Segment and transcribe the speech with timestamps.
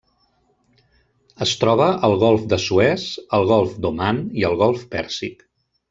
[1.47, 3.05] Es troba al golf de Suez,
[3.41, 5.47] el golf d'Oman i el golf Pèrsic.